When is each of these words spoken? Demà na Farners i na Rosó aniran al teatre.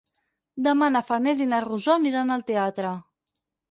Demà 0.67 0.87
na 0.95 1.03
Farners 1.11 1.45
i 1.47 1.49
na 1.53 1.61
Rosó 1.69 1.97
aniran 2.01 2.39
al 2.41 2.49
teatre. 2.53 2.99